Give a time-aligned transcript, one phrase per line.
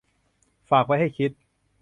[0.69, 1.31] ฝากไว้ให้คิด